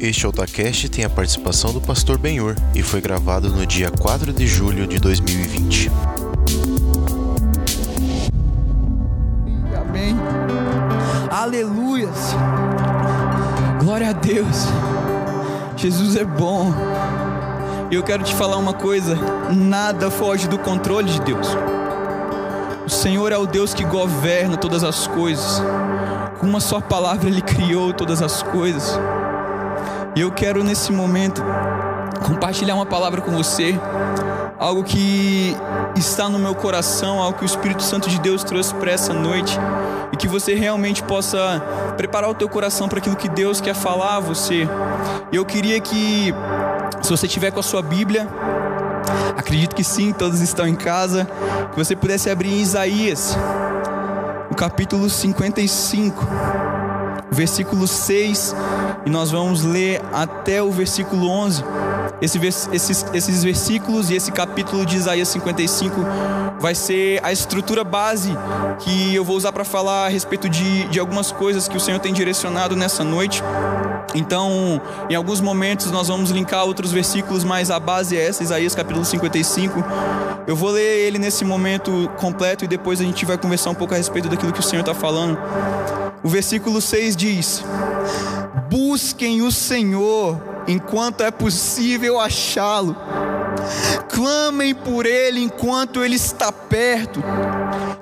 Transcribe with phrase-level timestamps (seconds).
[0.00, 4.46] Este AltaCast tem a participação do pastor Benhur e foi gravado no dia 4 de
[4.46, 5.90] julho de 2020.
[9.78, 10.16] Amém.
[11.30, 12.34] Aleluias.
[13.78, 14.68] Glória a Deus.
[15.76, 16.72] Jesus é bom.
[17.90, 19.18] E eu quero te falar uma coisa:
[19.54, 21.48] nada foge do controle de Deus.
[22.86, 25.60] O Senhor é o Deus que governa todas as coisas.
[26.38, 28.98] Com uma só palavra Ele criou todas as coisas.
[30.20, 31.42] E eu quero nesse momento
[32.26, 33.80] compartilhar uma palavra com você,
[34.58, 35.56] algo que
[35.96, 39.58] está no meu coração, algo que o Espírito Santo de Deus trouxe para essa noite,
[40.12, 41.62] e que você realmente possa
[41.96, 44.68] preparar o teu coração para aquilo que Deus quer falar a você.
[45.32, 46.34] Eu queria que,
[47.00, 48.28] se você tiver com a sua Bíblia,
[49.38, 51.26] acredito que sim, todos estão em casa,
[51.70, 53.38] que você pudesse abrir em Isaías,
[54.50, 56.28] o capítulo 55
[57.30, 58.54] versículo 6,
[59.04, 61.64] e nós vamos ler até o versículo 11.
[62.20, 65.96] Esse, esses, esses versículos e esse capítulo de Isaías 55
[66.58, 68.36] vai ser a estrutura base
[68.80, 71.98] que eu vou usar para falar a respeito de, de algumas coisas que o Senhor
[71.98, 73.42] tem direcionado nessa noite.
[74.14, 78.74] Então, em alguns momentos nós vamos linkar outros versículos, mas a base é essa, Isaías
[78.74, 79.82] capítulo 55.
[80.46, 83.94] Eu vou ler ele nesse momento completo e depois a gente vai conversar um pouco
[83.94, 85.38] a respeito daquilo que o Senhor está falando.
[86.22, 87.64] O versículo 6 diz:
[88.68, 92.96] Busquem o Senhor enquanto é possível achá-lo,
[94.20, 97.24] clamem por ele enquanto ele está perto.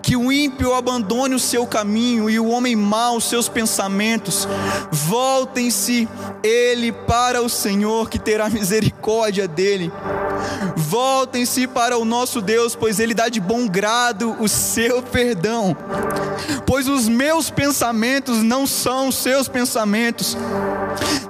[0.02, 4.48] Que o ímpio abandone o seu caminho e o homem mau os seus pensamentos.
[4.90, 6.08] Voltem-se
[6.42, 9.92] ele para o Senhor, que terá misericórdia dele.
[10.76, 15.76] Voltem-se para o nosso Deus, pois ele dá de bom grado o seu perdão.
[16.66, 20.36] Pois os meus pensamentos não são os seus pensamentos,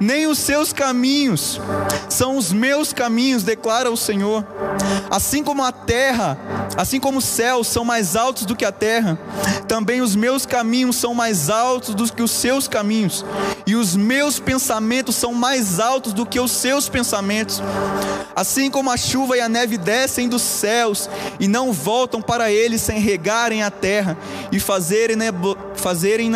[0.00, 1.60] nem os seus caminhos
[2.08, 4.44] são os meus caminhos, declara o Senhor.
[5.10, 6.38] Assim como a terra,
[6.76, 9.18] assim como os céus são mais altos do que a terra,
[9.66, 13.24] também os meus caminhos são mais altos do que os seus caminhos,
[13.66, 17.62] e os meus pensamentos são mais altos do que os seus pensamentos.
[18.34, 21.10] Assim como a chuva e a neve descem dos céus
[21.40, 24.16] e não voltam para eles sem regarem a terra
[24.52, 25.24] e fazerem-na
[25.74, 26.30] fazerem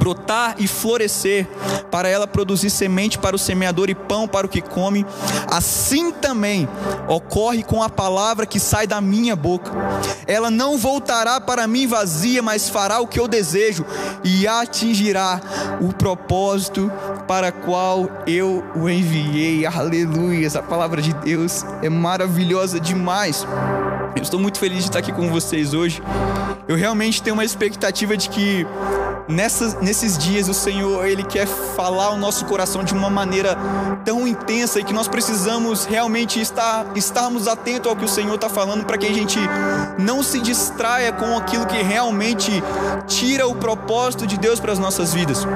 [0.00, 1.46] brotar e florescer,
[1.90, 5.04] para ela produzir semente para o semeador e pão para o que come,
[5.46, 6.66] assim também
[7.06, 9.70] ocorre com a palavra que sai da minha boca.
[10.26, 13.84] Ela não voltará para mim vazia, mas fará o que eu desejo
[14.24, 15.38] e atingirá
[15.82, 16.90] o propósito
[17.28, 19.66] para qual eu o enviei.
[19.66, 20.46] Aleluia!
[20.46, 23.46] Essa palavra de Deus é maravilhosa demais.
[24.16, 26.02] Eu estou muito feliz de estar aqui com vocês hoje.
[26.66, 28.66] Eu realmente tenho uma expectativa de que
[29.28, 33.56] nessas, nesses dias o Senhor ele quer falar ao nosso coração de uma maneira
[34.04, 38.48] tão intensa e que nós precisamos realmente estar estarmos atentos ao que o Senhor está
[38.48, 39.38] falando para que a gente
[39.98, 42.50] não se distraia com aquilo que realmente
[43.06, 45.46] tira o propósito de Deus para as nossas vidas.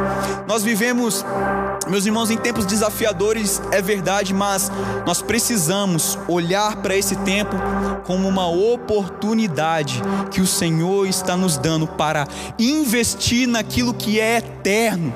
[0.46, 1.24] Nós vivemos
[1.88, 4.70] meus irmãos, em tempos desafiadores é verdade, mas
[5.06, 7.56] nós precisamos olhar para esse tempo
[8.04, 12.26] como uma oportunidade que o Senhor está nos dando para
[12.58, 15.12] investir naquilo que é eterno.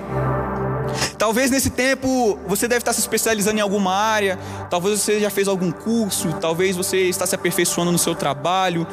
[1.18, 4.38] Talvez nesse tempo você deve estar se especializando em alguma área,
[4.70, 8.86] talvez você já fez algum curso, talvez você está se aperfeiçoando no seu trabalho,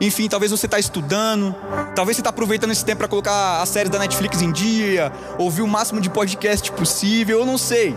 [0.00, 1.54] enfim, talvez você está estudando,
[1.94, 5.62] talvez você está aproveitando esse tempo para colocar a série da Netflix em dia, ouvir
[5.62, 7.96] o máximo de podcast possível, eu não sei.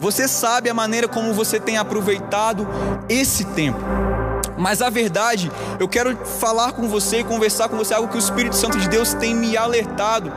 [0.00, 2.66] Você sabe a maneira como você tem aproveitado
[3.08, 3.78] esse tempo.
[4.58, 8.18] Mas a verdade, eu quero falar com você e conversar com você algo que o
[8.18, 10.32] Espírito Santo de Deus tem me alertado.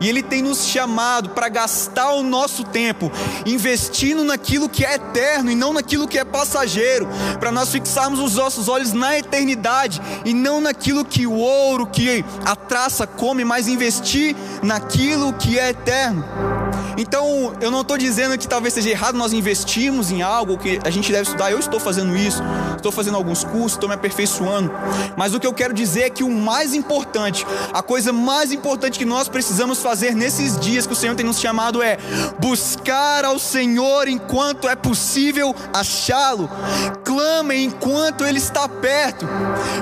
[0.00, 3.10] E ele tem nos chamado para gastar o nosso tempo
[3.46, 7.08] investindo naquilo que é eterno e não naquilo que é passageiro,
[7.38, 12.24] para nós fixarmos os nossos olhos na eternidade e não naquilo que o ouro, que
[12.44, 16.24] a traça come, mas investir naquilo que é eterno.
[16.96, 20.90] Então, eu não estou dizendo que talvez seja errado nós investirmos em algo que a
[20.90, 21.50] gente deve estudar.
[21.50, 22.42] Eu estou fazendo isso,
[22.76, 24.70] estou fazendo alguns cursos, estou me aperfeiçoando.
[25.16, 28.98] Mas o que eu quero dizer é que o mais importante, a coisa mais importante
[28.98, 31.98] que nós precisamos fazer nesses dias que o Senhor tem nos chamado é
[32.38, 36.48] buscar ao Senhor enquanto é possível achá-lo.
[37.04, 39.26] Clame enquanto Ele está perto,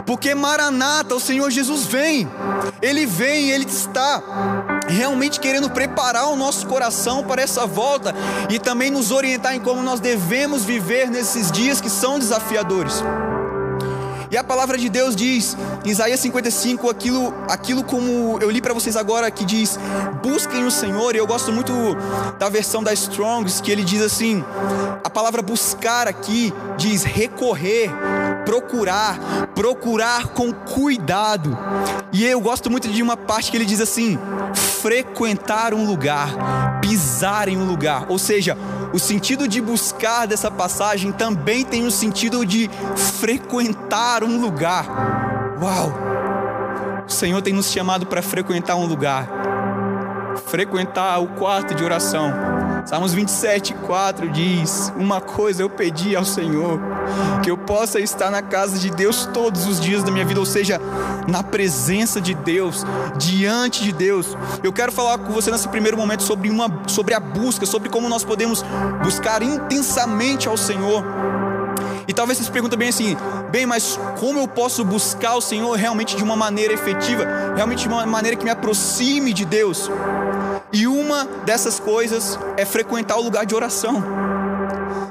[0.06, 2.28] porque Maranata, o Senhor Jesus vem.
[2.80, 4.22] Ele vem, Ele está
[4.90, 8.14] realmente querendo preparar o nosso coração para essa volta
[8.48, 13.02] e também nos orientar em como nós devemos viver nesses dias que são desafiadores.
[14.30, 18.72] E a palavra de Deus diz, em Isaías 55, aquilo, aquilo como eu li para
[18.72, 19.76] vocês agora, que diz:
[20.22, 21.16] busquem o Senhor.
[21.16, 21.72] E eu gosto muito
[22.38, 24.44] da versão da Strongs, que ele diz assim:
[25.02, 27.90] a palavra buscar aqui diz recorrer,
[28.44, 31.58] procurar, procurar com cuidado.
[32.12, 34.16] E eu gosto muito de uma parte que ele diz assim:
[34.80, 38.06] frequentar um lugar, pisar em um lugar.
[38.08, 38.56] Ou seja,
[38.92, 42.70] o sentido de buscar dessa passagem também tem o sentido de
[43.20, 44.86] frequentar um lugar.
[45.60, 45.92] Uau!
[47.06, 49.28] O Senhor tem nos chamado para frequentar um lugar,
[50.46, 52.32] frequentar o quarto de oração.
[52.86, 56.80] Salmos 27, 4 diz: Uma coisa eu pedi ao Senhor,
[57.42, 60.46] que eu possa estar na casa de Deus todos os dias da minha vida, ou
[60.46, 60.80] seja,
[61.28, 62.84] na presença de Deus,
[63.16, 64.36] diante de Deus.
[64.62, 68.08] Eu quero falar com você nesse primeiro momento sobre, uma, sobre a busca, sobre como
[68.08, 68.64] nós podemos
[69.02, 71.04] buscar intensamente ao Senhor.
[72.06, 73.16] E talvez você se pergunte bem assim,
[73.50, 77.24] bem, mas como eu posso buscar o Senhor realmente de uma maneira efetiva,
[77.54, 79.88] realmente de uma maneira que me aproxime de Deus?
[80.72, 84.02] E uma dessas coisas é frequentar o lugar de oração.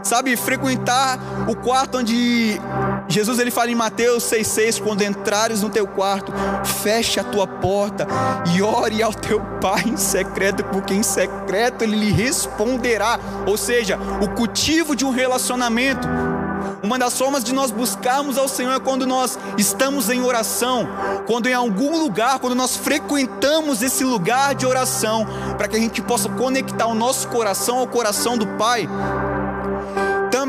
[0.02, 2.60] Sabe, frequentar o quarto onde
[3.08, 6.32] Jesus ele fala em Mateus 6,6: quando entrares no teu quarto,
[6.82, 8.08] feche a tua porta
[8.54, 13.20] e ore ao teu pai em secreto, porque em secreto ele lhe responderá.
[13.46, 16.08] Ou seja, o cultivo de um relacionamento.
[16.82, 20.88] Uma das formas de nós buscarmos ao Senhor é quando nós estamos em oração,
[21.28, 26.02] quando em algum lugar, quando nós frequentamos esse lugar de oração, para que a gente
[26.02, 28.88] possa conectar o nosso coração ao coração do Pai.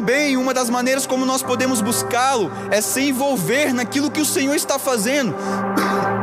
[0.00, 4.54] Também uma das maneiras como nós podemos buscá-lo é se envolver naquilo que o Senhor
[4.54, 5.34] está fazendo.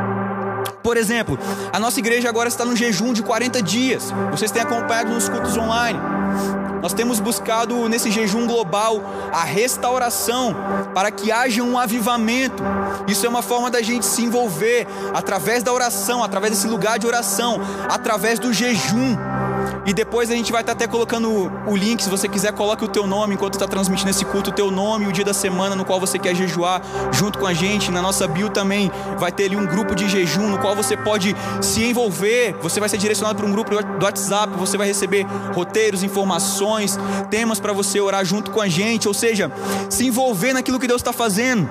[0.81, 1.37] Por exemplo,
[1.71, 4.11] a nossa igreja agora está no jejum de 40 dias.
[4.31, 5.99] Vocês têm acompanhado nos cultos online.
[6.81, 8.99] Nós temos buscado nesse jejum global
[9.31, 10.55] a restauração
[10.95, 12.63] para que haja um avivamento.
[13.07, 17.05] Isso é uma forma da gente se envolver através da oração, através desse lugar de
[17.05, 19.15] oração, através do jejum.
[19.85, 22.87] E depois a gente vai estar até colocando o link, se você quiser, coloque o
[22.87, 25.85] teu nome enquanto está transmitindo esse culto, o teu nome, o dia da semana no
[25.85, 26.81] qual você quer jejuar
[27.11, 27.89] junto com a gente.
[27.91, 31.35] Na nossa bio também vai ter ali um grupo de jejum no qual você pode
[31.61, 32.55] se envolver.
[32.61, 36.99] Você vai ser direcionado para um grupo do WhatsApp, você vai receber roteiros, informações,
[37.29, 39.51] temas para você orar junto com a gente, ou seja,
[39.89, 41.67] se envolver naquilo que Deus está fazendo.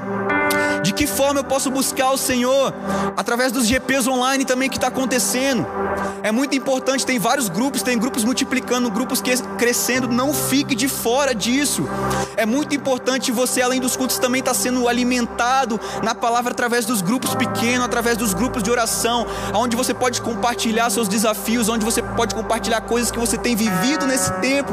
[0.87, 2.73] De que forma eu posso buscar o Senhor?
[3.17, 5.67] Através dos GPs online também que está acontecendo.
[6.23, 9.21] É muito importante, tem vários grupos, tem grupos multiplicando, grupos
[9.59, 11.89] crescendo, não fique de fora disso.
[12.37, 16.87] É muito importante você, além dos cultos, também estar tá sendo alimentado na palavra através
[16.87, 21.85] dos grupos pequenos, através dos grupos de oração, onde você pode compartilhar seus desafios, onde
[21.85, 24.73] você pode compartilhar coisas que você tem vivido nesse tempo.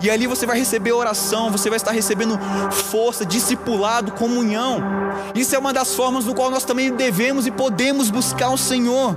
[0.00, 2.38] E ali você vai receber oração, você vai estar recebendo
[2.70, 4.82] força, discipulado, comunhão.
[5.34, 9.16] Isso é uma das formas no qual nós também devemos e podemos buscar o Senhor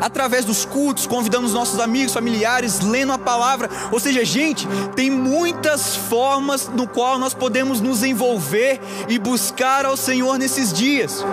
[0.00, 3.68] através dos cultos, convidando os nossos amigos, familiares, lendo a palavra.
[3.90, 9.96] Ou seja, gente, tem muitas formas no qual nós podemos nos envolver e buscar ao
[9.96, 11.24] Senhor nesses dias.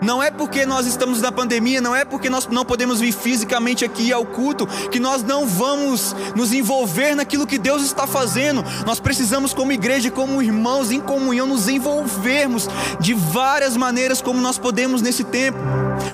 [0.00, 3.84] Não é porque nós estamos na pandemia, não é porque nós não podemos vir fisicamente
[3.84, 8.64] aqui ao culto, que nós não vamos nos envolver naquilo que Deus está fazendo.
[8.86, 12.68] Nós precisamos, como igreja, como irmãos em comunhão, nos envolvermos
[13.00, 15.58] de várias maneiras como nós podemos nesse tempo.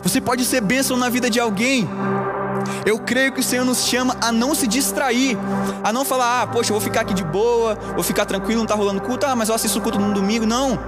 [0.03, 1.89] Você pode ser bênção na vida de alguém.
[2.85, 5.37] Eu creio que o Senhor nos chama a não se distrair,
[5.83, 8.65] a não falar, ah, poxa, eu vou ficar aqui de boa, vou ficar tranquilo, não
[8.65, 10.47] está rolando culto, ah, mas eu assisto culto no domingo.
[10.47, 10.79] Não.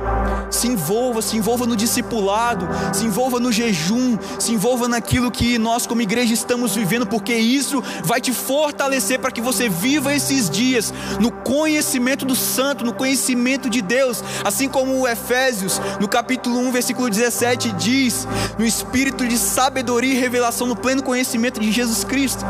[0.50, 5.86] Se envolva, se envolva no discipulado, se envolva no jejum, se envolva naquilo que nós,
[5.86, 10.92] como igreja, estamos vivendo, porque isso vai te fortalecer para que você viva esses dias
[11.20, 16.72] no conhecimento do Santo, no conhecimento de Deus, assim como o Efésios, no capítulo 1,
[16.72, 18.26] versículo 17, diz:
[18.58, 22.44] no espírito de sabedoria e revelação, no pleno conhecimento de Jesus Cristo.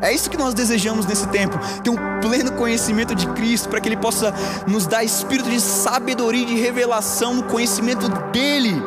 [0.00, 3.88] É isso que nós desejamos nesse tempo, ter um pleno conhecimento de Cristo, para que
[3.88, 4.34] Ele possa
[4.66, 8.82] nos dar espírito de sabedoria e de revelação no conhecimento dEle.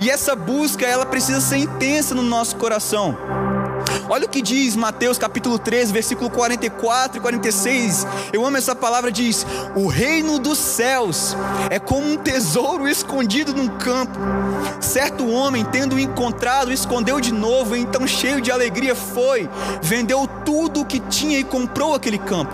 [0.00, 3.16] E essa busca, ela precisa ser intensa no nosso coração.
[4.08, 8.06] Olha o que diz Mateus capítulo 13, versículo 44 e 46.
[8.32, 11.36] Eu amo essa palavra, diz: "O reino dos céus
[11.70, 14.18] é como um tesouro escondido num campo.
[14.80, 19.48] Certo homem, tendo encontrado, escondeu de novo, e então cheio de alegria foi,
[19.82, 22.52] vendeu tudo o que tinha e comprou aquele campo."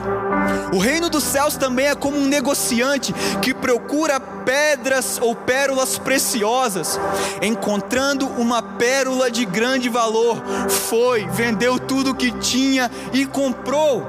[0.72, 6.98] O reino dos céus também é como um negociante que procura pedras ou pérolas preciosas.
[7.42, 14.04] Encontrando uma pérola de grande valor, foi, vendeu tudo o que tinha e comprou.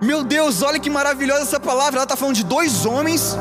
[0.00, 1.96] Meu Deus, olha que maravilhosa essa palavra.
[1.96, 3.36] Ela está falando de dois homens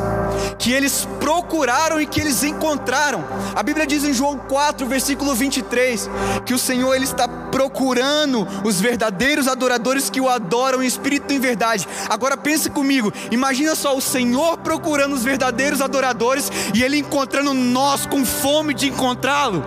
[0.57, 3.23] que eles procuraram e que eles encontraram.
[3.55, 6.09] A Bíblia diz em João 4, versículo 23,
[6.45, 11.35] que o Senhor ele está procurando os verdadeiros adoradores que o adoram em espírito e
[11.35, 11.87] em verdade.
[12.09, 18.05] Agora pense comigo, imagina só o Senhor procurando os verdadeiros adoradores e ele encontrando nós
[18.05, 19.63] com fome de encontrá-lo.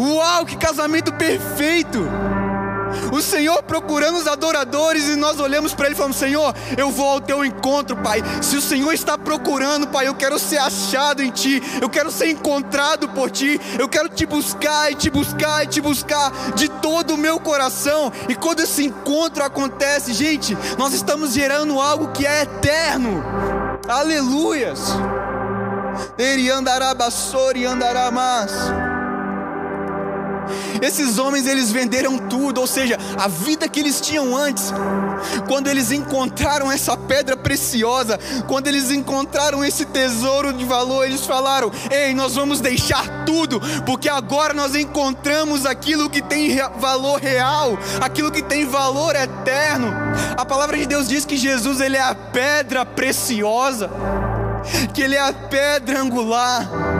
[0.00, 2.06] Uau, que casamento perfeito!
[3.12, 7.08] O Senhor procurando os adoradores e nós olhamos para Ele e falamos: Senhor, eu vou
[7.08, 8.22] ao teu encontro, Pai.
[8.42, 12.28] Se o Senhor está procurando, Pai, eu quero ser achado em Ti, eu quero ser
[12.28, 17.14] encontrado por Ti, eu quero te buscar e te buscar e te buscar de todo
[17.14, 18.12] o meu coração.
[18.28, 23.22] E quando esse encontro acontece, gente, nós estamos gerando algo que é eterno.
[23.88, 24.80] Aleluias.
[26.18, 28.52] Ele andará bassori andará mais.
[30.80, 34.72] Esses homens eles venderam tudo, ou seja, a vida que eles tinham antes.
[35.48, 41.70] Quando eles encontraram essa pedra preciosa, quando eles encontraram esse tesouro de valor, eles falaram:
[41.90, 48.30] "Ei, nós vamos deixar tudo, porque agora nós encontramos aquilo que tem valor real, aquilo
[48.30, 49.92] que tem valor eterno".
[50.36, 53.90] A palavra de Deus diz que Jesus ele é a pedra preciosa,
[54.92, 56.95] que ele é a pedra angular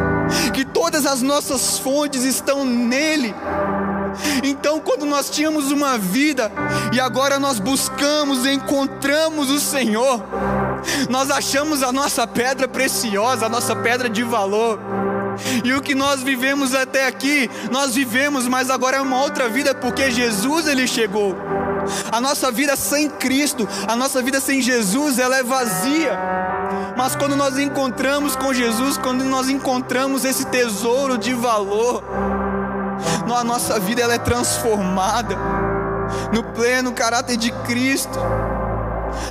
[0.52, 3.34] que todas as nossas fontes estão nele.
[4.42, 6.50] Então, quando nós tínhamos uma vida
[6.92, 10.22] e agora nós buscamos e encontramos o Senhor,
[11.10, 14.78] nós achamos a nossa pedra preciosa, a nossa pedra de valor.
[15.64, 19.74] E o que nós vivemos até aqui, nós vivemos, mas agora é uma outra vida
[19.74, 21.36] porque Jesus ele chegou.
[22.10, 26.18] A nossa vida sem Cristo, a nossa vida sem Jesus, ela é vazia.
[26.96, 32.02] Mas quando nós encontramos com Jesus, quando nós encontramos esse tesouro de valor,
[33.34, 35.36] a nossa vida ela é transformada
[36.32, 38.18] no pleno caráter de Cristo.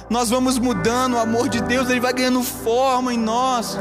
[0.09, 3.77] Nós vamos mudando, o amor de Deus ele vai ganhando forma em nós.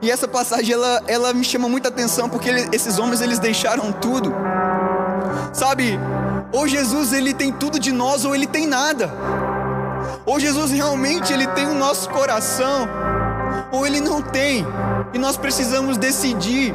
[0.00, 3.92] E essa passagem ela, ela me chama muita atenção porque ele, esses homens eles deixaram
[3.92, 4.34] tudo.
[5.52, 5.98] Sabe?
[6.52, 9.12] Ou Jesus ele tem tudo de nós ou ele tem nada.
[10.24, 12.88] Ou Jesus realmente ele tem o nosso coração
[13.70, 14.66] ou ele não tem.
[15.12, 16.74] E nós precisamos decidir.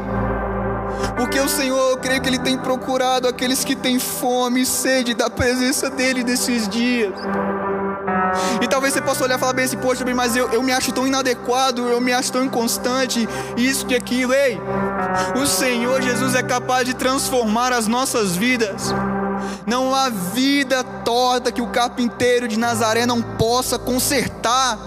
[1.16, 5.14] Porque o Senhor, eu creio que Ele tem procurado aqueles que têm fome e sede
[5.14, 7.14] da presença dEle nesses dias.
[8.62, 10.92] E talvez você possa olhar e falar bem assim, poxa, mas eu, eu me acho
[10.92, 14.34] tão inadequado, eu me acho tão inconstante, isso e aquilo.
[14.34, 14.60] Ei,
[15.36, 18.94] o Senhor Jesus é capaz de transformar as nossas vidas.
[19.68, 24.80] Não há vida torta que o carpinteiro de Nazaré não possa consertar.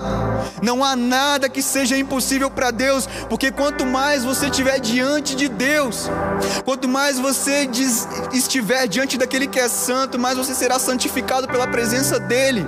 [0.62, 5.50] Não há nada que seja impossível para Deus, porque quanto mais você estiver diante de
[5.50, 6.08] Deus,
[6.64, 7.68] quanto mais você
[8.32, 12.66] estiver diante daquele que é santo, mais você será santificado pela presença dEle.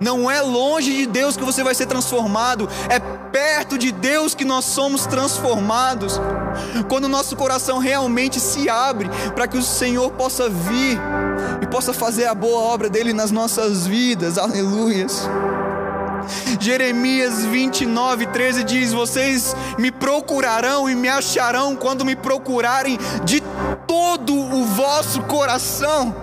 [0.00, 4.44] Não é longe de Deus que você vai ser transformado, é perto de Deus que
[4.44, 6.20] nós somos transformados.
[6.88, 10.98] Quando o nosso coração realmente se abre para que o Senhor possa vir
[11.60, 14.38] e possa fazer a boa obra dele nas nossas vidas.
[14.38, 15.28] Aleluias.
[16.60, 23.42] Jeremias 29, 13 diz: Vocês me procurarão e me acharão quando me procurarem de
[23.86, 26.14] todo o vosso coração.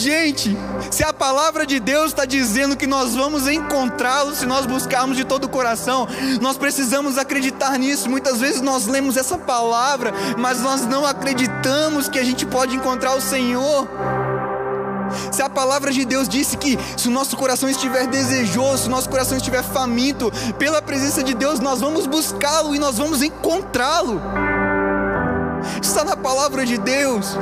[0.00, 0.56] Gente,
[0.90, 5.24] se a palavra de Deus está dizendo que nós vamos encontrá-lo se nós buscarmos de
[5.24, 6.08] todo o coração,
[6.40, 8.08] nós precisamos acreditar nisso.
[8.08, 13.14] Muitas vezes nós lemos essa palavra, mas nós não acreditamos que a gente pode encontrar
[13.14, 13.86] o Senhor.
[15.30, 18.90] Se a palavra de Deus disse que se o nosso coração estiver desejoso, se o
[18.90, 24.18] nosso coração estiver faminto pela presença de Deus, nós vamos buscá-lo e nós vamos encontrá-lo.
[25.82, 27.36] Está na palavra de Deus.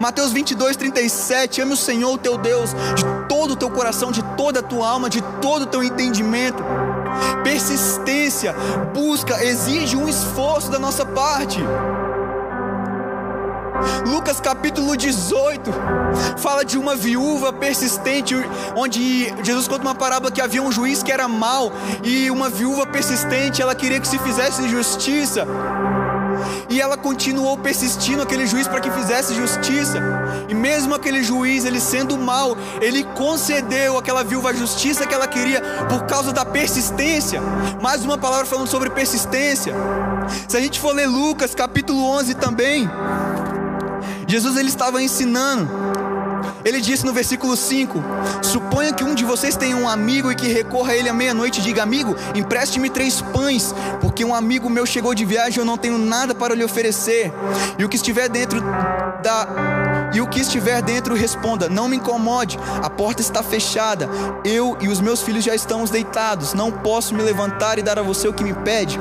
[0.00, 1.60] Mateus 22, 37.
[1.62, 4.88] Ame o Senhor, o teu Deus, de todo o teu coração, de toda a tua
[4.88, 6.62] alma, de todo o teu entendimento.
[7.42, 8.54] Persistência,
[8.94, 11.60] busca, exige um esforço da nossa parte.
[14.06, 15.70] Lucas capítulo 18
[16.38, 18.34] fala de uma viúva persistente,
[18.74, 22.86] onde Jesus conta uma parábola que havia um juiz que era mau e uma viúva
[22.86, 25.46] persistente, ela queria que se fizesse justiça.
[26.68, 30.00] E ela continuou persistindo aquele juiz para que fizesse justiça.
[30.48, 35.26] E mesmo aquele juiz, ele sendo mau, ele concedeu aquela viúva a justiça que ela
[35.26, 37.40] queria por causa da persistência.
[37.80, 39.74] Mais uma palavra falando sobre persistência.
[40.48, 42.88] Se a gente for ler Lucas capítulo 11 também,
[44.26, 45.85] Jesus ele estava ensinando
[46.66, 48.02] ele disse no versículo 5:
[48.42, 51.60] Suponha que um de vocês tenha um amigo e que recorra a ele à meia-noite
[51.60, 55.64] e diga: Amigo, empreste-me três pães, porque um amigo meu chegou de viagem e eu
[55.64, 57.32] não tenho nada para lhe oferecer.
[57.78, 58.60] E o que estiver dentro
[59.22, 64.08] da E o que estiver dentro responda: Não me incomode, a porta está fechada.
[64.44, 66.52] Eu e os meus filhos já estamos deitados.
[66.52, 68.98] Não posso me levantar e dar a você o que me pede.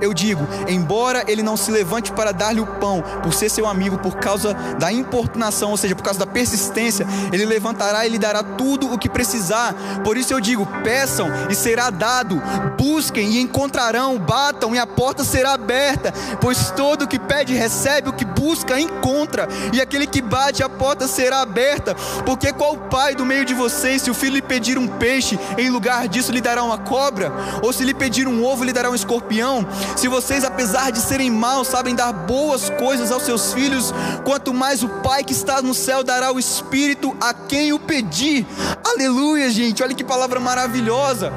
[0.00, 3.98] Eu digo: embora ele não se levante para dar-lhe o pão, por ser seu amigo,
[3.98, 8.42] por causa da importunação, ou seja, por causa da persistência, ele levantará e lhe dará
[8.42, 9.74] tudo o que precisar.
[10.04, 12.40] Por isso eu digo: peçam e será dado,
[12.78, 16.12] busquem e encontrarão, batam e a porta será aberta.
[16.40, 20.68] Pois todo o que pede recebe, o que busca encontra, e aquele que bate a
[20.68, 21.94] porta será aberta.
[22.24, 25.70] Porque qual pai do meio de vocês, se o filho lhe pedir um peixe, em
[25.70, 27.32] lugar disso lhe dará uma cobra?
[27.62, 29.66] Ou se lhe pedir um ovo, lhe dará um escorpião?
[29.96, 33.92] Se vocês, apesar de serem maus, sabem dar boas coisas aos seus filhos,
[34.24, 38.46] quanto mais o Pai que está no céu dará o Espírito a quem o pedir.
[38.84, 41.32] Aleluia, gente, olha que palavra maravilhosa.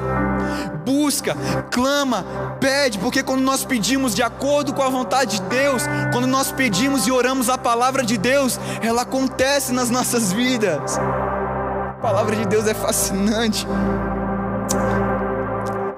[0.84, 1.36] Busca,
[1.70, 2.24] clama,
[2.60, 7.06] pede, porque quando nós pedimos de acordo com a vontade de Deus, quando nós pedimos
[7.06, 10.98] e oramos a palavra de Deus, ela acontece nas nossas vidas.
[10.98, 13.66] A palavra de Deus é fascinante.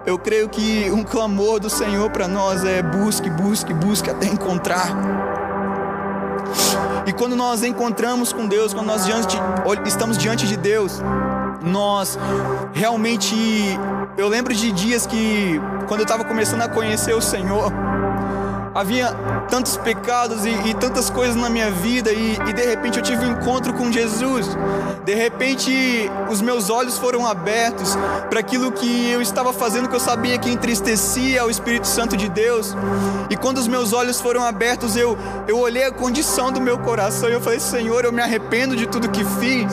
[0.07, 4.89] Eu creio que um clamor do Senhor para nós é busque, busque, busque até encontrar.
[7.07, 9.39] E quando nós encontramos com Deus, quando nós diante,
[9.87, 11.01] estamos diante de Deus,
[11.63, 12.19] nós
[12.75, 13.35] realmente.
[14.17, 17.73] Eu lembro de dias que, quando eu estava começando a conhecer o Senhor,
[18.75, 19.15] havia
[19.49, 23.25] tantos pecados e, e, tantas coisas na minha vida e, e, de repente eu tive
[23.25, 24.49] um encontro com Jesus.
[25.05, 27.97] De repente os meus olhos foram abertos
[28.29, 32.29] para aquilo que eu estava fazendo que eu sabia que entristecia o Espírito Santo de
[32.29, 32.75] Deus.
[33.31, 35.17] E quando os meus olhos foram abertos, eu,
[35.47, 38.87] eu olhei a condição do meu coração e eu falei: Senhor, eu me arrependo de
[38.87, 39.73] tudo que fiz.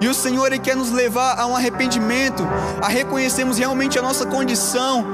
[0.00, 2.46] E o Senhor ele quer nos levar a um arrependimento,
[2.82, 5.04] a reconhecermos realmente a nossa condição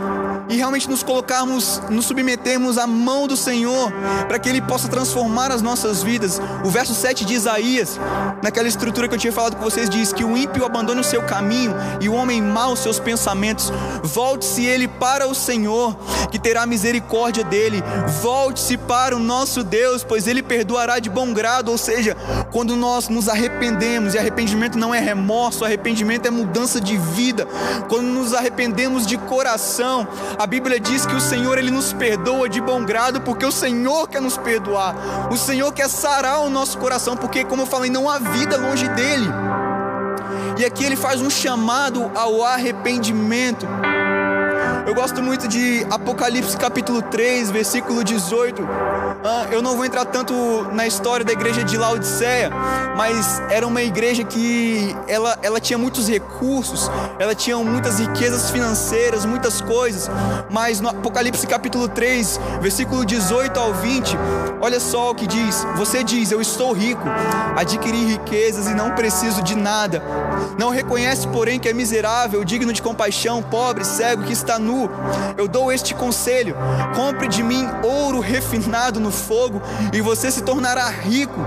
[0.49, 3.93] e realmente nos colocarmos, nos submetermos à mão do Senhor,
[4.27, 6.41] para que Ele possa transformar as nossas vidas.
[6.65, 7.99] O verso 7 de Isaías,
[8.43, 11.23] naquela estrutura que eu tinha falado com vocês, diz que o ímpio abandone o seu
[11.23, 13.73] caminho e o homem mau os seus pensamentos.
[14.03, 15.97] Volte-se ele para o Senhor,
[16.31, 17.83] que terá misericórdia dele.
[18.21, 21.71] Volte-se para o nosso Deus, pois Ele perdoará de bom grado.
[21.71, 22.17] Ou seja,
[22.51, 27.47] quando nós nos arrependemos, e arrependimento não é remorso, arrependimento é mudança de vida.
[27.89, 30.07] Quando nos arrependemos de coração,
[30.43, 34.09] a Bíblia diz que o Senhor ele nos perdoa de bom grado porque o Senhor
[34.09, 34.93] quer nos perdoar.
[35.31, 38.89] O Senhor quer sarar o nosso coração porque, como eu falei, não há vida longe
[38.89, 39.29] dele.
[40.59, 43.69] E aqui ele faz um chamado ao arrependimento.
[44.85, 48.67] Eu gosto muito de Apocalipse capítulo 3, versículo 18.
[49.25, 50.35] Ah, eu não vou entrar tanto
[50.73, 52.51] na história da igreja de Laodiceia,
[52.97, 59.25] mas era uma igreja que ela, ela tinha muitos recursos, ela tinha muitas riquezas financeiras,
[59.25, 60.11] muitas coisas.
[60.51, 64.17] Mas no Apocalipse capítulo 3, versículo 18 ao 20,
[64.61, 67.05] olha só o que diz: Você diz, Eu estou rico,
[67.57, 70.03] adquiri riquezas e não preciso de nada.
[70.59, 74.91] Não reconhece, porém, que é miserável, digno de compaixão, pobre, cego, que está nu nu.
[75.37, 76.57] Eu dou este conselho:
[76.97, 79.61] compre de mim ouro refinado no fogo
[79.93, 81.39] e você se tornará rico.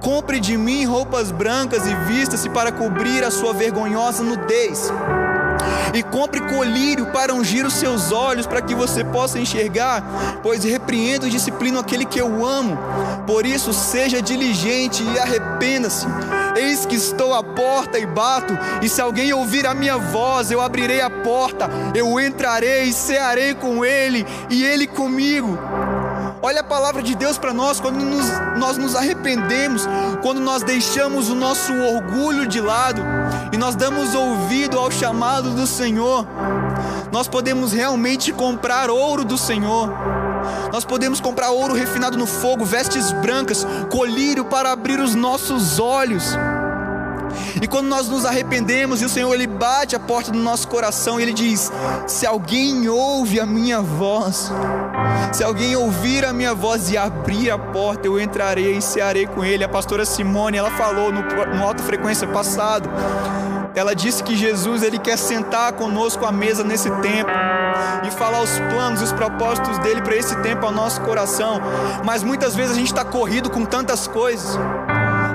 [0.00, 4.92] Compre de mim roupas brancas e vista-se para cobrir a sua vergonhosa nudez
[5.94, 11.26] e compre colírio para ungir os seus olhos, para que você possa enxergar, pois repreendo
[11.26, 12.78] e disciplino aquele que eu amo.
[13.26, 16.06] Por isso, seja diligente e arrependa-se.
[16.56, 20.60] Eis que estou à porta e bato, e se alguém ouvir a minha voz, eu
[20.60, 25.58] abrirei a porta, eu entrarei e cearei com ele, e ele comigo.
[26.42, 28.26] Olha a palavra de Deus para nós quando nos,
[28.58, 29.86] nós nos arrependemos,
[30.22, 33.02] quando nós deixamos o nosso orgulho de lado
[33.52, 36.26] e nós damos ouvido ao chamado do Senhor.
[37.10, 39.90] Nós podemos realmente comprar ouro do Senhor.
[40.72, 46.36] Nós podemos comprar ouro refinado no fogo, vestes brancas, colírio para abrir os nossos olhos.
[47.60, 51.18] E quando nós nos arrependemos e o Senhor ele bate a porta do nosso coração
[51.18, 51.72] e ele diz:
[52.06, 54.52] Se alguém ouve a minha voz,
[55.32, 59.44] se alguém ouvir a minha voz e abrir a porta, eu entrarei e cearei com
[59.44, 59.64] ele.
[59.64, 62.90] A pastora Simone, ela falou no, no Alta Frequência passado,
[63.74, 67.30] ela disse que Jesus ele quer sentar conosco à mesa nesse tempo
[68.06, 71.60] e falar os planos, os propósitos dele para esse tempo ao nosso coração.
[72.04, 74.58] Mas muitas vezes a gente está corrido com tantas coisas.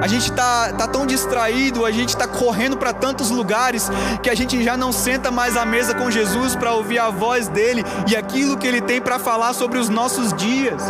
[0.02, 3.88] A gente está tá tão distraído, a gente está correndo para tantos lugares
[4.24, 7.48] que a gente já não senta mais à mesa com Jesus para ouvir a voz
[7.48, 10.82] dele e aquilo que ele tem para falar sobre os nossos dias.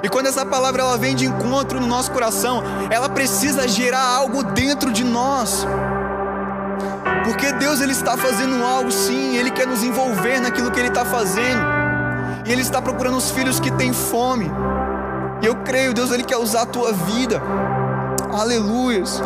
[0.00, 4.44] E quando essa palavra ela vem de encontro no nosso coração, ela precisa gerar algo
[4.44, 5.66] dentro de nós.
[7.24, 11.04] Porque Deus ele está fazendo algo sim, ele quer nos envolver naquilo que ele está
[11.04, 11.62] fazendo.
[12.46, 14.50] E ele está procurando os filhos que têm fome.
[15.42, 17.40] E eu creio, Deus, Ele quer usar a tua vida.
[18.32, 19.20] Aleluias.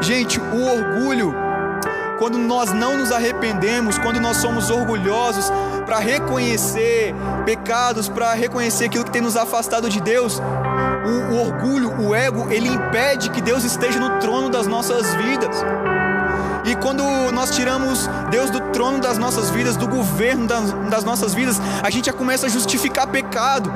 [0.00, 1.34] Gente, o orgulho,
[2.18, 5.50] quando nós não nos arrependemos, quando nós somos orgulhosos
[5.84, 12.00] para reconhecer pecados, para reconhecer aquilo que tem nos afastado de Deus, o, o orgulho,
[12.00, 15.64] o ego, ele impede que Deus esteja no trono das nossas vidas.
[16.64, 21.34] E quando nós tiramos Deus do trono das nossas vidas, do governo das, das, nossas
[21.34, 23.72] vidas, a gente já começa a justificar pecado.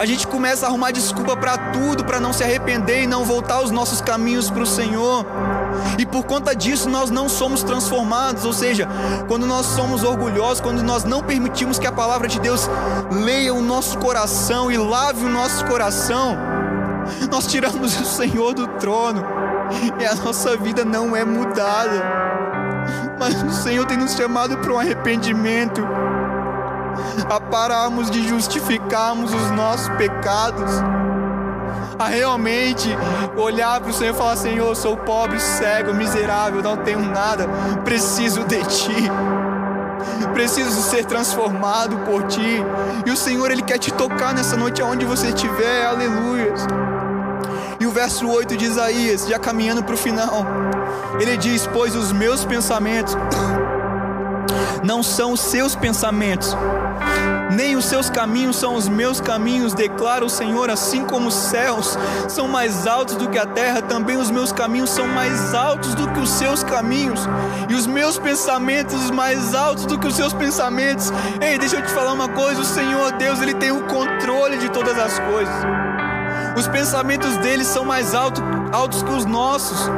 [0.00, 3.60] A gente começa a arrumar desculpa para tudo, para não se arrepender e não voltar
[3.60, 5.26] os nossos caminhos para o Senhor.
[5.98, 8.88] E por conta disso nós não somos transformados, ou seja,
[9.28, 12.66] quando nós somos orgulhosos, quando nós não permitimos que a palavra de Deus
[13.12, 16.34] leia o nosso coração e lave o nosso coração,
[17.30, 19.22] nós tiramos o Senhor do trono
[20.00, 22.02] e a nossa vida não é mudada.
[23.18, 25.86] Mas o Senhor tem nos chamado para um arrependimento,
[27.28, 30.70] a pararmos de justificarmos os nossos pecados,
[31.98, 32.88] a realmente
[33.36, 37.46] olhar para o Senhor e falar: Senhor, sou pobre, cego, miserável, não tenho nada,
[37.84, 39.10] preciso de Ti.
[40.32, 42.64] Preciso ser transformado por Ti.
[43.04, 45.86] E o Senhor, Ele quer te tocar nessa noite aonde você estiver.
[45.86, 46.66] Aleluias.
[47.78, 50.44] E o verso 8 de Isaías, já caminhando para o final,
[51.18, 53.16] ele diz: Pois os meus pensamentos
[54.82, 56.56] não são os seus pensamentos,
[57.50, 61.98] nem os seus caminhos são os meus caminhos, declara o Senhor, assim como os céus
[62.28, 66.08] são mais altos do que a terra, também os meus caminhos são mais altos do
[66.12, 67.20] que os seus caminhos,
[67.68, 71.12] e os meus pensamentos mais altos do que os seus pensamentos.
[71.40, 74.68] Ei, deixa eu te falar uma coisa: o Senhor Deus, Ele tem o controle de
[74.70, 75.54] todas as coisas.
[76.56, 79.90] Os pensamentos deles são mais alto, altos que os nossos.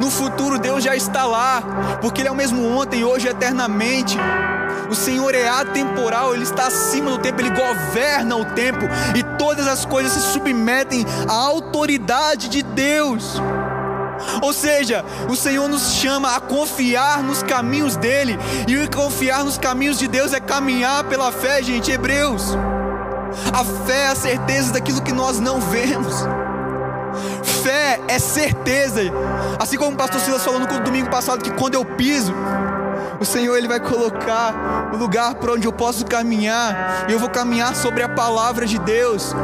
[0.00, 1.62] No futuro Deus já está lá,
[2.00, 4.18] porque Ele é o mesmo ontem, hoje e eternamente.
[4.90, 9.68] O Senhor é atemporal, Ele está acima do tempo, Ele governa o tempo e todas
[9.68, 13.40] as coisas se submetem à autoridade de Deus.
[14.42, 19.98] Ou seja, o Senhor nos chama a confiar nos caminhos dele, e confiar nos caminhos
[19.98, 21.90] de Deus é caminhar pela fé, gente.
[21.90, 22.56] Hebreus.
[23.52, 26.14] A fé é a certeza daquilo que nós não vemos.
[27.62, 29.00] Fé é certeza.
[29.58, 32.32] Assim como o pastor Silas falou no domingo passado que quando eu piso,
[33.20, 37.06] o Senhor ele vai colocar o lugar para onde eu posso caminhar.
[37.08, 39.34] E eu vou caminhar sobre a palavra de Deus.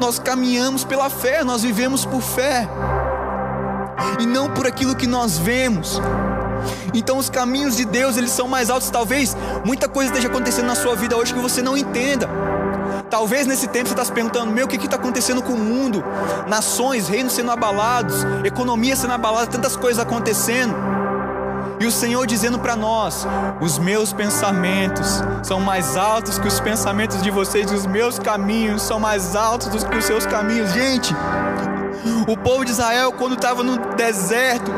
[0.00, 2.68] Nós caminhamos pela fé, nós vivemos por fé.
[4.18, 6.00] E não por aquilo que nós vemos.
[6.94, 8.90] Então os caminhos de Deus, eles são mais altos.
[8.90, 12.28] Talvez muita coisa esteja acontecendo na sua vida hoje que você não entenda.
[13.08, 16.04] Talvez nesse tempo você está se perguntando: meu, o que está acontecendo com o mundo?
[16.48, 20.74] Nações, reinos sendo abalados, economia sendo abalada, tantas coisas acontecendo.
[21.80, 23.26] E o Senhor dizendo para nós:
[23.60, 29.00] os meus pensamentos são mais altos que os pensamentos de vocês, os meus caminhos são
[29.00, 30.70] mais altos do que os seus caminhos.
[30.72, 31.14] Gente,
[32.26, 34.72] o povo de Israel, quando estava no deserto,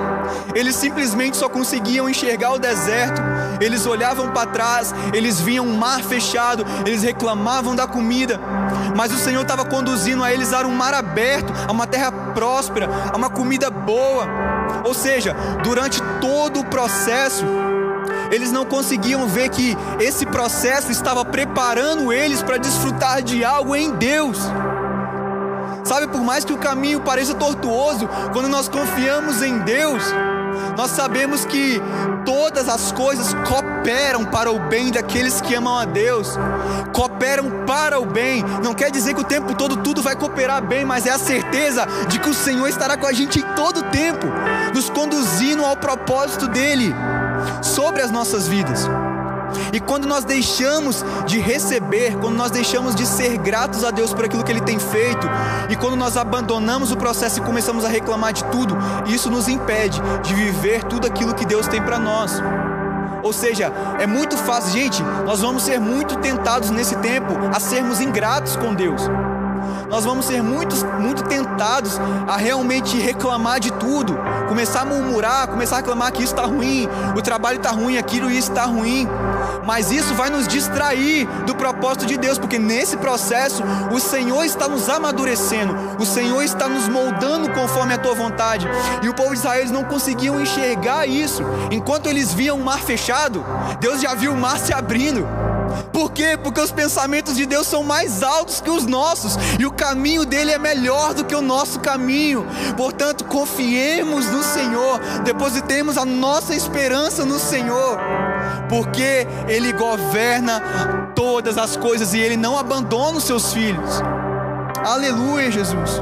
[0.55, 3.21] eles simplesmente só conseguiam enxergar o deserto.
[3.61, 8.41] Eles olhavam para trás, eles viam um mar fechado, eles reclamavam da comida.
[8.97, 12.89] Mas o Senhor estava conduzindo a eles a um mar aberto, a uma terra próspera,
[13.13, 14.27] a uma comida boa.
[14.85, 17.45] Ou seja, durante todo o processo,
[18.31, 23.91] eles não conseguiam ver que esse processo estava preparando eles para desfrutar de algo em
[23.93, 24.39] Deus.
[25.85, 30.03] Sabe, por mais que o caminho pareça tortuoso, quando nós confiamos em Deus,
[30.77, 31.81] nós sabemos que
[32.25, 36.39] todas as coisas cooperam para o bem daqueles que amam a Deus.
[36.93, 38.43] Cooperam para o bem.
[38.63, 41.87] Não quer dizer que o tempo todo tudo vai cooperar bem, mas é a certeza
[42.09, 44.27] de que o Senhor estará com a gente em todo o tempo,
[44.75, 46.95] nos conduzindo ao propósito dele
[47.63, 48.89] sobre as nossas vidas.
[49.73, 54.25] E quando nós deixamos de receber, quando nós deixamos de ser gratos a Deus por
[54.25, 55.27] aquilo que Ele tem feito,
[55.71, 60.01] e quando nós abandonamos o processo e começamos a reclamar de tudo, isso nos impede
[60.23, 62.43] de viver tudo aquilo que Deus tem para nós.
[63.23, 68.01] Ou seja, é muito fácil, gente, nós vamos ser muito tentados nesse tempo a sermos
[68.01, 69.03] ingratos com Deus
[69.89, 75.77] nós vamos ser muito, muito tentados a realmente reclamar de tudo, começar a murmurar, começar
[75.77, 79.07] a reclamar que isso está ruim, o trabalho está ruim, aquilo e isso está ruim.
[79.65, 84.69] Mas isso vai nos distrair do propósito de Deus, porque nesse processo o Senhor está
[84.69, 88.67] nos amadurecendo, o Senhor está nos moldando conforme a tua vontade.
[89.03, 91.43] E o povo de Israel não conseguiam enxergar isso.
[91.71, 93.45] Enquanto eles viam o mar fechado,
[93.81, 95.27] Deus já viu o mar se abrindo.
[95.93, 96.39] Por quê?
[96.43, 100.53] Porque os pensamentos de Deus são mais altos que os nossos e o caminho dele
[100.53, 102.47] é melhor do que o nosso caminho.
[102.77, 107.99] Portanto, confiemos no Senhor, depositemos a nossa esperança no Senhor,
[108.73, 114.01] porque ele governa todas as coisas e ele não abandona os seus filhos.
[114.83, 116.01] Aleluia, Jesus.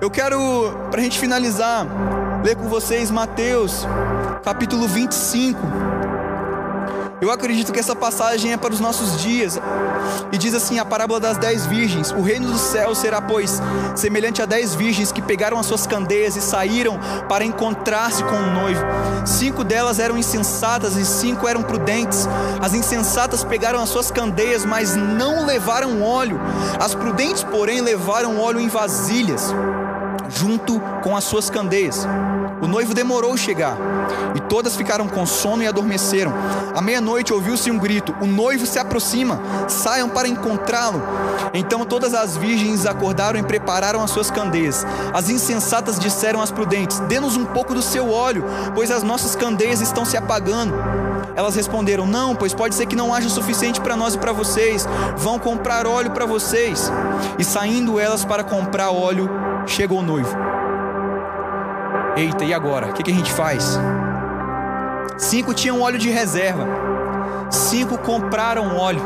[0.00, 1.86] Eu quero, para a gente finalizar,
[2.42, 3.86] ler com vocês Mateus,
[4.42, 5.60] capítulo 25.
[7.20, 9.58] Eu acredito que essa passagem é para os nossos dias.
[10.30, 12.12] E diz assim: a parábola das dez virgens.
[12.12, 13.60] O reino do céu será, pois,
[13.96, 18.50] semelhante a dez virgens que pegaram as suas candeias e saíram para encontrar-se com o
[18.52, 18.84] noivo.
[19.26, 22.28] Cinco delas eram insensatas e cinco eram prudentes.
[22.62, 26.40] As insensatas pegaram as suas candeias, mas não levaram óleo.
[26.78, 29.52] As prudentes, porém, levaram óleo em vasilhas,
[30.28, 32.06] junto com as suas candeias.
[32.60, 33.76] O noivo demorou chegar,
[34.34, 36.32] e todas ficaram com sono e adormeceram.
[36.74, 41.02] À meia-noite ouviu-se um grito: O noivo se aproxima, saiam para encontrá-lo.
[41.54, 44.84] Então todas as virgens acordaram e prepararam as suas candeias.
[45.14, 48.44] As insensatas disseram às prudentes: Dê-nos um pouco do seu óleo,
[48.74, 50.74] pois as nossas candeias estão se apagando.
[51.36, 54.32] Elas responderam: Não, pois pode ser que não haja o suficiente para nós e para
[54.32, 54.86] vocês.
[55.16, 56.90] Vão comprar óleo para vocês.
[57.38, 59.30] E saindo elas para comprar óleo,
[59.66, 60.47] chegou o noivo.
[62.18, 62.88] Eita, e agora?
[62.88, 63.78] O que, que a gente faz?
[65.16, 66.66] Cinco tinham óleo de reserva,
[67.48, 69.00] cinco compraram óleo,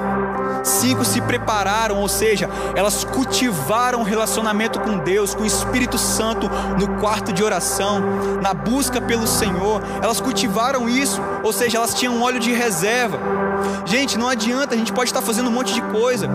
[0.65, 6.49] cinco se prepararam, ou seja, elas cultivaram relacionamento com Deus, com o Espírito Santo
[6.79, 8.01] no quarto de oração,
[8.41, 13.19] na busca pelo Senhor, elas cultivaram isso, ou seja, elas tinham óleo de reserva.
[13.85, 16.31] Gente, não adianta, a gente pode estar fazendo um monte de coisa,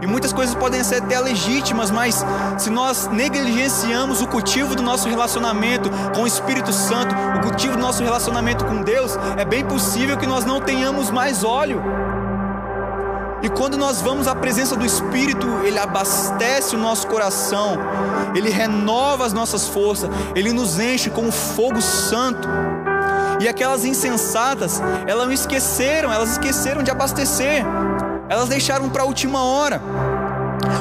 [0.00, 2.24] e muitas coisas podem ser até legítimas, mas
[2.58, 7.82] se nós negligenciamos o cultivo do nosso relacionamento com o Espírito Santo, o cultivo do
[7.82, 11.82] nosso relacionamento com Deus, é bem possível que nós não tenhamos mais óleo.
[13.40, 17.76] E quando nós vamos à presença do Espírito, Ele abastece o nosso coração,
[18.34, 22.48] Ele renova as nossas forças, Ele nos enche com o fogo santo.
[23.40, 27.64] E aquelas insensatas, elas não esqueceram, elas esqueceram de abastecer.
[28.28, 29.80] Elas deixaram para a última hora.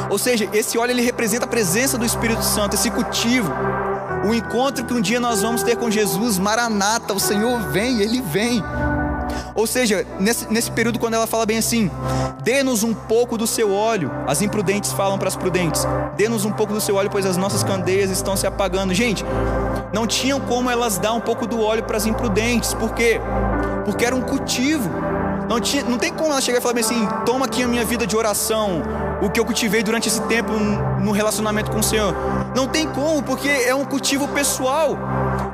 [0.09, 3.51] Ou seja, esse óleo ele representa a presença do Espírito Santo, esse cultivo.
[4.27, 8.21] O encontro que um dia nós vamos ter com Jesus, Maranata, o Senhor vem, ele
[8.21, 8.63] vem.
[9.53, 11.89] Ou seja, nesse, nesse período, quando ela fala bem assim,
[12.43, 16.73] dê-nos um pouco do seu óleo, as imprudentes falam para as prudentes: dê-nos um pouco
[16.73, 18.93] do seu óleo, pois as nossas candeias estão se apagando.
[18.93, 19.25] Gente,
[19.93, 23.19] não tinham como elas dar um pouco do óleo para as imprudentes, por quê?
[23.85, 24.89] Porque era um cultivo.
[25.47, 28.05] Não, tinha, não tem como ela chegar e falar assim: toma aqui a minha vida
[28.05, 28.81] de oração,
[29.21, 30.51] o que eu cultivei durante esse tempo
[30.99, 32.13] no relacionamento com o Senhor.
[32.55, 34.97] Não tem como, porque é um cultivo pessoal.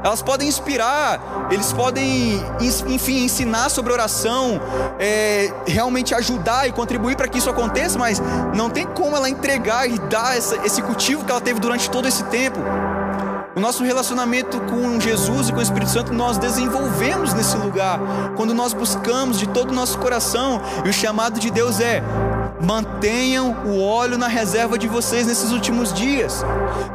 [0.04, 2.44] Elas podem inspirar, eles podem,
[2.88, 4.60] enfim, ensinar sobre oração,
[5.00, 8.22] é, realmente ajudar e contribuir para que isso aconteça, mas
[8.54, 12.08] não tem como ela entregar e dar essa, esse cultivo que ela teve durante todo
[12.08, 12.60] esse tempo.
[13.56, 18.00] O nosso relacionamento com Jesus e com o Espírito Santo nós desenvolvemos nesse lugar,
[18.36, 22.02] quando nós buscamos de todo o nosso coração, e o chamado de Deus é:
[22.60, 26.44] mantenham o óleo na reserva de vocês nesses últimos dias,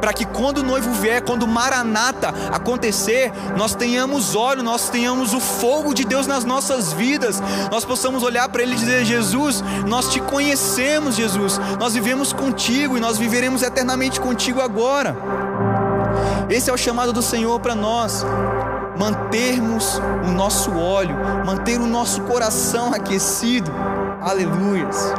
[0.01, 5.33] para que quando o noivo vier, quando o Maranata acontecer, nós tenhamos óleo, nós tenhamos
[5.33, 7.41] o fogo de Deus nas nossas vidas,
[7.71, 12.97] nós possamos olhar para Ele e dizer: Jesus, nós te conhecemos, Jesus, nós vivemos contigo
[12.97, 15.48] e nós viveremos eternamente contigo agora.
[16.49, 18.25] Esse é o chamado do Senhor para nós.
[18.97, 23.71] Mantermos o nosso óleo, manter o nosso coração aquecido.
[24.19, 25.13] Aleluias.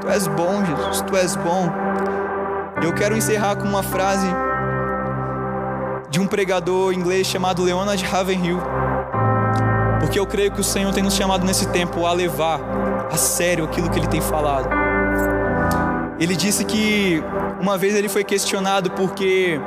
[0.00, 1.72] Tu és bom, Jesus, tu és bom.
[2.82, 4.26] Eu quero encerrar com uma frase
[6.10, 8.58] de um pregador inglês chamado Leonard Ravenhill.
[10.00, 12.60] Porque eu creio que o Senhor tem nos chamado nesse tempo a levar
[13.12, 14.68] a sério aquilo que ele tem falado.
[16.18, 17.22] Ele disse que
[17.60, 19.60] uma vez ele foi questionado porque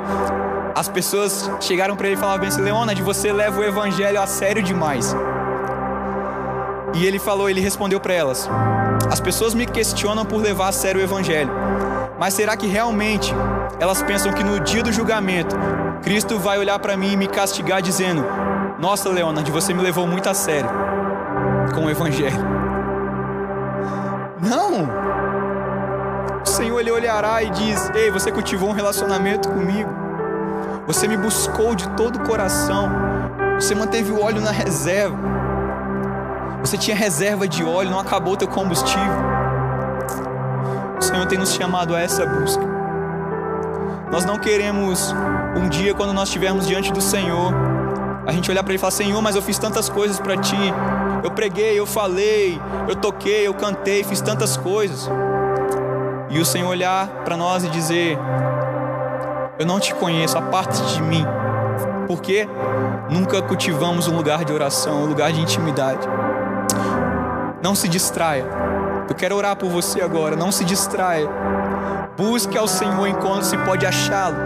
[0.74, 4.62] as pessoas chegaram para ele e falavam assim: Leonard, você leva o evangelho a sério
[4.62, 5.14] demais.
[6.94, 8.48] E ele falou, ele respondeu para elas:
[9.10, 11.50] As pessoas me questionam por levar a sério o evangelho.
[12.18, 13.34] Mas será que realmente
[13.80, 15.56] elas pensam que no dia do julgamento
[16.02, 18.24] Cristo vai olhar para mim e me castigar dizendo:
[18.78, 20.68] Nossa, Leonard, você me levou muito a sério
[21.74, 22.38] com o evangelho?
[24.40, 25.01] Não.
[26.52, 29.90] Senhor ele olhará e diz: Ei, você cultivou um relacionamento comigo.
[30.86, 32.90] Você me buscou de todo o coração.
[33.54, 35.16] Você manteve o óleo na reserva.
[36.60, 39.14] Você tinha reserva de óleo, não acabou teu combustível.
[40.98, 42.62] O Senhor tem nos chamado a essa busca.
[44.10, 45.12] Nós não queremos
[45.56, 47.52] um dia quando nós estivermos diante do Senhor,
[48.26, 50.72] a gente olhar para ele e falar: Senhor, mas eu fiz tantas coisas para ti.
[51.24, 55.08] Eu preguei, eu falei, eu toquei, eu cantei, fiz tantas coisas.
[56.32, 58.18] E o Senhor olhar para nós e dizer:
[59.58, 61.24] eu não te conheço, aparte de mim.
[62.08, 62.48] Porque
[63.10, 66.08] nunca cultivamos um lugar de oração, um lugar de intimidade.
[67.62, 68.44] Não se distraia.
[69.08, 71.28] Eu quero orar por você agora, não se distraia.
[72.16, 74.36] Busque ao Senhor enquanto se pode achá-lo.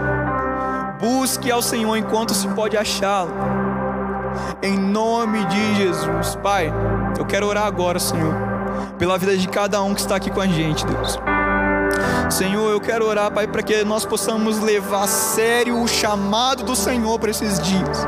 [0.99, 3.31] Busque ao Senhor enquanto se pode achá-lo.
[4.61, 6.71] Em nome de Jesus, Pai,
[7.17, 8.35] eu quero orar agora, Senhor,
[8.99, 11.17] pela vida de cada um que está aqui com a gente, Deus.
[12.29, 16.75] Senhor, eu quero orar, Pai, para que nós possamos levar a sério o chamado do
[16.75, 18.07] Senhor para esses dias.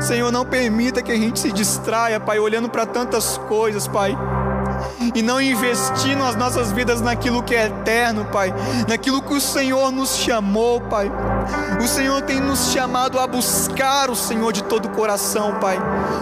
[0.00, 4.16] Senhor, não permita que a gente se distraia, Pai, olhando para tantas coisas, Pai
[5.14, 8.52] e não investindo as nossas vidas naquilo que é eterno, Pai,
[8.88, 11.10] naquilo que o Senhor nos chamou, Pai.
[11.82, 15.78] O Senhor tem nos chamado a buscar o Senhor de todo o coração, Pai.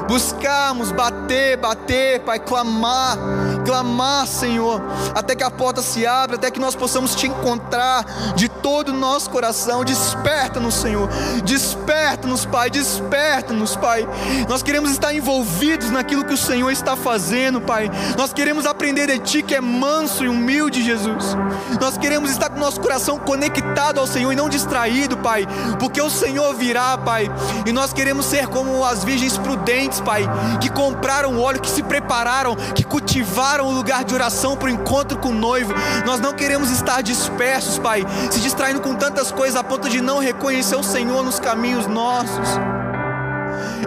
[0.09, 3.19] Buscarmos, bater, bater, Pai, clamar,
[3.65, 4.81] clamar, Senhor,
[5.15, 8.97] até que a porta se abra, até que nós possamos te encontrar de todo o
[8.97, 9.85] nosso coração.
[9.85, 11.09] Desperta-nos, Senhor.
[11.45, 12.71] Desperta-nos, Pai.
[12.71, 14.07] Desperta-nos, Pai.
[14.49, 17.91] Nós queremos estar envolvidos naquilo que o Senhor está fazendo, Pai.
[18.17, 21.37] Nós queremos aprender de Ti que é manso e humilde, Jesus.
[21.81, 25.47] Nós queremos estar com o nosso coração conectado ao Senhor e não distraído, Pai,
[25.79, 27.31] porque o Senhor virá, Pai,
[27.67, 30.29] e nós queremos ser como as virgens prudentes, Pai,
[30.61, 35.19] que compraram óleo, que se prepararam, que cultivaram o lugar de oração para o encontro
[35.19, 35.73] com o noivo.
[36.05, 40.19] Nós não queremos estar dispersos, Pai, se distraindo com tantas coisas a ponto de não
[40.19, 42.49] reconhecer o Senhor nos caminhos nossos.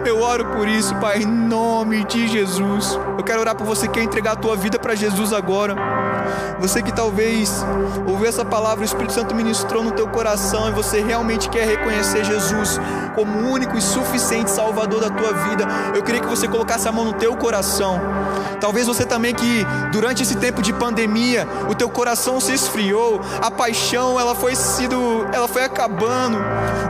[0.04, 2.98] Eu oro por isso, Pai, em nome de Jesus.
[3.16, 5.74] Eu quero orar por você que quer entregar a tua vida para Jesus agora.
[6.60, 7.64] Você que talvez
[8.06, 12.24] ouviu essa palavra, o Espírito Santo ministrou no teu coração e você realmente quer reconhecer
[12.24, 12.80] Jesus
[13.14, 15.66] como o único e suficiente Salvador da tua vida.
[15.94, 18.00] Eu queria que você colocasse a mão no teu coração.
[18.60, 23.50] Talvez você também que durante esse tempo de pandemia, o teu coração se esfriou, a
[23.50, 26.38] paixão ela foi sido, ela foi acabando,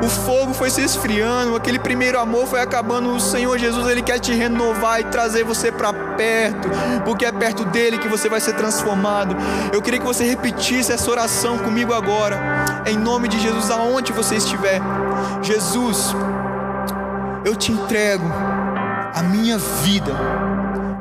[0.05, 3.11] o fogo foi se esfriando, aquele primeiro amor foi acabando.
[3.11, 6.69] O Senhor Jesus ele quer te renovar e trazer você para perto,
[7.05, 9.28] porque é perto dele que você vai ser transformado.
[9.73, 12.39] Eu queria que você repetisse essa oração comigo agora,
[12.87, 14.81] em nome de Jesus, aonde você estiver.
[15.43, 16.15] Jesus,
[17.45, 18.25] eu te entrego
[19.15, 20.13] a minha vida,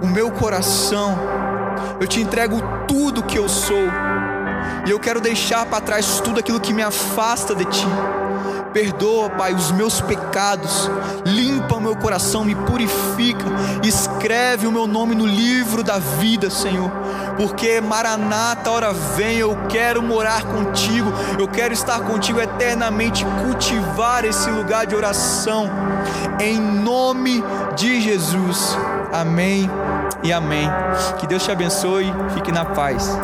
[0.02, 1.18] o meu coração,
[2.00, 3.88] eu te entrego tudo que eu sou,
[4.86, 7.88] e eu quero deixar para trás tudo aquilo que me afasta de ti.
[8.74, 10.90] Perdoa, Pai, os meus pecados,
[11.26, 13.46] limpa meu coração, me purifica,
[13.82, 16.92] escreve o meu nome no livro da vida, Senhor,
[17.38, 24.50] porque Maranata, hora vem, eu quero morar contigo, eu quero estar contigo eternamente, cultivar esse
[24.50, 25.70] lugar de oração,
[26.42, 27.42] em nome
[27.78, 28.78] de Jesus,
[29.14, 29.70] amém
[30.22, 30.70] e amém.
[31.20, 33.18] Que Deus te abençoe, fique na paz.